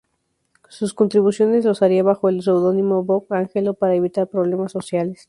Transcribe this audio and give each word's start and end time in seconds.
Sus 0.67 0.95
contribuciones 0.95 1.63
las 1.63 1.83
haría 1.83 2.01
bajo 2.01 2.27
el 2.27 2.41
seudónimo 2.41 3.03
"Bob 3.03 3.27
Angelo", 3.31 3.75
para 3.75 3.93
evitar 3.93 4.27
problemas 4.27 4.71
sociales. 4.71 5.19